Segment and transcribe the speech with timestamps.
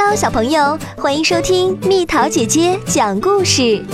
[0.00, 3.84] Hello，小朋友，欢迎收听蜜桃姐姐讲故事。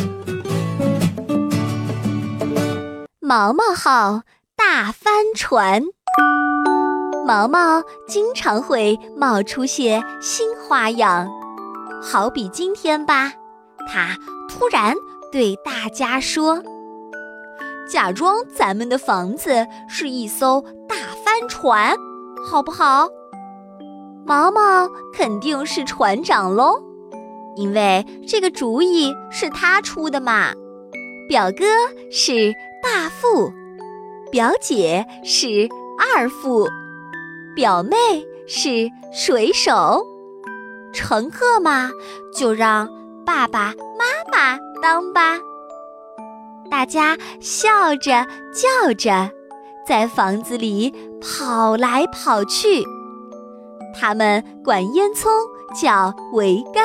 [3.20, 4.20] 毛毛号
[4.54, 5.82] 大帆船，
[7.26, 11.26] 毛毛经常会冒出些新花样，
[12.02, 13.32] 好比今天吧，
[13.90, 14.94] 他突然
[15.32, 16.62] 对大家说
[17.90, 21.96] ：“假装咱们的房子是一艘大帆船，
[22.46, 23.08] 好不好？”
[24.26, 26.82] 毛毛肯定是船长喽，
[27.56, 30.52] 因为这个主意是他出的嘛。
[31.28, 31.64] 表哥
[32.10, 33.52] 是大副，
[34.30, 36.68] 表姐是二副，
[37.54, 37.96] 表妹
[38.46, 40.04] 是水手，
[40.92, 41.90] 乘客嘛，
[42.34, 42.88] 就让
[43.24, 45.38] 爸爸妈妈当吧。
[46.70, 49.30] 大家笑着叫着，
[49.86, 52.84] 在房子里跑来跑去。
[53.94, 55.28] 他们管烟囱
[55.80, 56.82] 叫桅杆，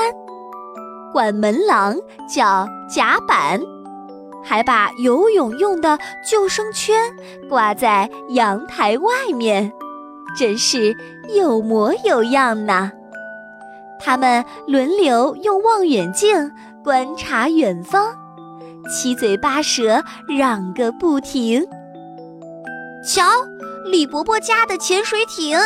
[1.11, 1.95] 管门廊
[2.27, 3.59] 叫甲板，
[4.43, 7.11] 还把游泳用的救生圈
[7.49, 9.73] 挂在阳台外面，
[10.37, 10.95] 真是
[11.35, 12.91] 有模有样呢。
[13.99, 16.51] 他们轮流用望远镜
[16.83, 18.15] 观察远方，
[18.89, 21.65] 七嘴八舌嚷个不停。
[23.05, 23.23] 瞧，
[23.91, 25.57] 李伯伯家的潜水艇。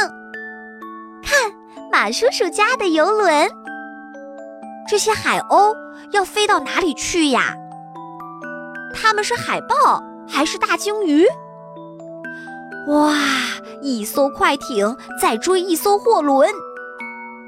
[2.12, 3.50] 叔叔家的游轮，
[4.88, 5.76] 这些海鸥
[6.12, 7.56] 要飞到哪里去呀？
[8.94, 11.26] 他们是海豹还是大鲸鱼？
[12.88, 13.16] 哇，
[13.82, 16.50] 一艘快艇在追一艘货轮，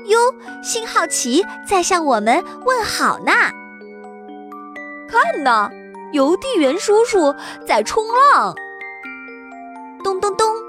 [0.05, 0.17] 哟，
[0.63, 3.31] 信号旗在向我们问好呢。
[5.07, 5.69] 看呐，
[6.13, 8.03] 邮递员叔叔在冲
[8.33, 8.55] 浪。
[10.03, 10.64] 咚咚咚。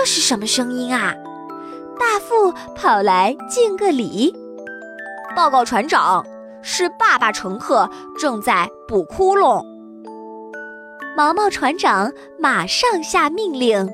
[0.00, 1.12] 这是什么声音啊？
[1.98, 4.32] 大副跑来敬个礼，
[5.34, 6.24] 报告船长，
[6.62, 9.60] 是爸爸乘客正在补窟窿。
[11.16, 13.90] 毛毛船长马上下命令：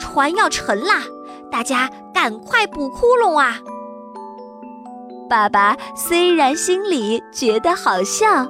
[0.00, 1.02] 船要沉啦，
[1.50, 3.58] 大家赶快补窟窿啊！
[5.28, 8.46] 爸爸虽然心里觉得好笑，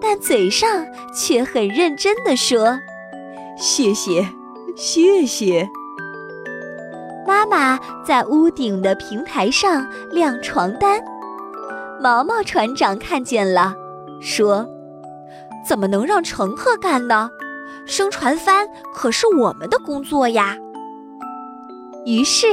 [0.00, 2.78] 但嘴上却很认真地说
[3.58, 4.28] ：“谢谢。”
[4.78, 5.68] 谢谢。
[7.30, 11.00] 妈妈在屋顶的平台上晾床单，
[12.00, 13.72] 毛毛船长看见了，
[14.20, 14.66] 说
[15.64, 17.30] ：“怎么能让乘客干呢？
[17.86, 20.56] 升船帆可是我们的工作呀。”
[22.04, 22.46] 于是，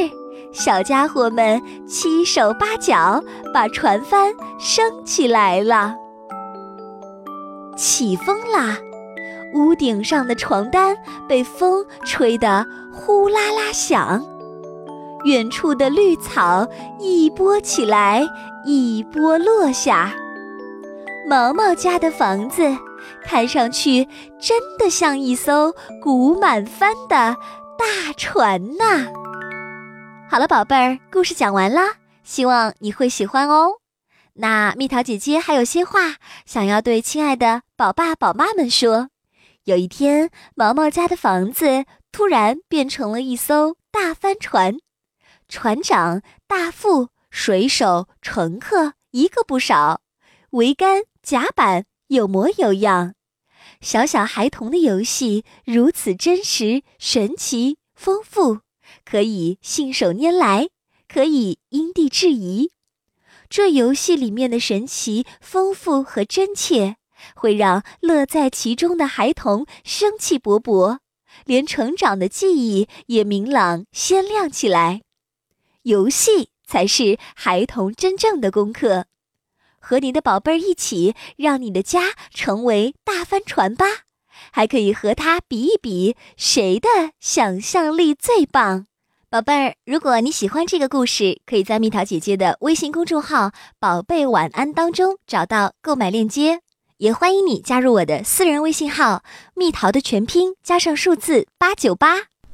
[0.53, 5.95] 小家伙们七手八脚把船帆升起来了。
[7.75, 8.77] 起风啦！
[9.55, 10.95] 屋顶上的床单
[11.27, 12.63] 被风吹得
[12.93, 14.23] 呼啦啦响，
[15.27, 16.65] 远处的绿草
[17.01, 18.25] 一波起来，
[18.63, 20.15] 一波落下。
[21.29, 22.63] 毛毛家的房子
[23.25, 24.07] 看上去
[24.39, 27.35] 真的像一艘鼓满帆的
[27.77, 29.11] 大船呐！
[30.29, 33.79] 好了，宝贝儿，故事讲完啦，希望你会喜欢哦。
[34.35, 36.15] 那蜜桃姐姐还有些话
[36.45, 39.09] 想要对亲爱的宝爸宝妈们说。
[39.65, 41.83] 有一天，毛毛家的房子
[42.13, 44.77] 突然变成了一艘大帆船，
[45.47, 50.01] 船长、大副、水手、乘客一个不少，
[50.51, 53.13] 桅杆、甲板有模有样。
[53.81, 58.59] 小小孩童的游戏如此真实、神奇、丰富，
[59.05, 60.69] 可以信手拈来，
[61.07, 62.71] 可以因地制宜。
[63.49, 66.97] 这游戏里面的神奇、丰富和真切。
[67.35, 70.99] 会让乐在其中的孩童生气勃勃，
[71.45, 75.01] 连成长的记忆也明朗鲜亮起来。
[75.87, 79.05] 游戏才是孩童真正的功课。
[79.79, 83.85] 和你的宝贝儿一起，让你的家成为大帆船吧！
[84.51, 86.89] 还可以和他比一比，谁的
[87.21, 88.85] 想象力最棒。
[89.29, 96.59] 宝贝儿，如果你喜欢这个故事，可以在蜜桃姐姐的微信公众号“宝贝晚安”当中找到购买链接。
[96.97, 99.23] 也欢迎你加入我的私人微信号
[99.55, 102.23] “蜜桃”的全拼加上数字八九八，